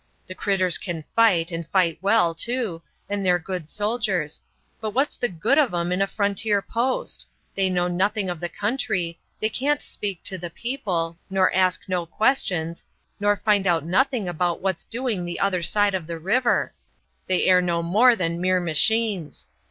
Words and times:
The 0.25 0.33
critters 0.33 0.79
can 0.79 1.03
fight, 1.15 1.51
and 1.51 1.67
fight 1.69 1.99
well, 2.01 2.33
too, 2.33 2.81
and 3.07 3.23
they're 3.23 3.37
good 3.37 3.69
soldiers; 3.69 4.41
but 4.79 4.95
what's 4.95 5.15
the 5.15 5.29
good 5.29 5.59
of 5.59 5.75
'em 5.75 5.91
in 5.91 6.01
a 6.01 6.07
frontier 6.07 6.59
post? 6.59 7.27
They 7.53 7.69
know 7.69 7.87
nothing 7.87 8.27
of 8.27 8.39
the 8.39 8.49
country; 8.49 9.19
they 9.39 9.49
can't 9.49 9.79
speak 9.79 10.23
to 10.23 10.39
the 10.39 10.49
people, 10.49 11.19
nor 11.29 11.53
ask 11.53 11.83
no 11.87 12.07
questions, 12.07 12.83
nor 13.19 13.37
find 13.37 13.67
out 13.67 13.85
nothing 13.85 14.27
about 14.27 14.59
what's 14.59 14.85
doing 14.85 15.23
the 15.23 15.39
other 15.39 15.61
side 15.61 15.93
of 15.93 16.07
the 16.07 16.17
river. 16.17 16.73
They 17.27 17.45
air 17.45 17.61
no 17.61 17.83
more 17.83 18.15
than 18.15 18.41
mere 18.41 18.59
machines. 18.59 19.47